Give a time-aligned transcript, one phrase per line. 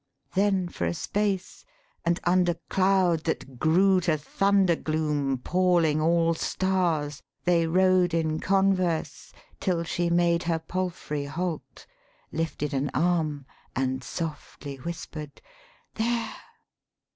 [0.33, 1.63] Then for a space,
[2.03, 9.31] and under cloud that grew To thunder gloom palling all stars, they rode In converse
[9.59, 11.85] till she made her palfrey halt,
[12.31, 13.45] Lifted an arm,
[13.75, 15.39] and softly whisper'd,
[15.93, 16.33] 'There.'